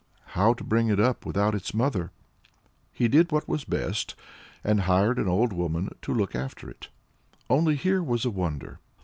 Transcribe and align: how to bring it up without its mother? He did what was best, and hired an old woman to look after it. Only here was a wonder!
how 0.29 0.51
to 0.51 0.63
bring 0.63 0.87
it 0.87 0.99
up 0.99 1.27
without 1.27 1.53
its 1.53 1.75
mother? 1.75 2.09
He 2.91 3.07
did 3.07 3.31
what 3.31 3.47
was 3.47 3.65
best, 3.65 4.15
and 4.63 4.79
hired 4.81 5.19
an 5.19 5.27
old 5.27 5.53
woman 5.53 5.91
to 6.01 6.11
look 6.11 6.33
after 6.33 6.67
it. 6.67 6.87
Only 7.51 7.75
here 7.75 8.01
was 8.01 8.25
a 8.25 8.31
wonder! 8.31 8.79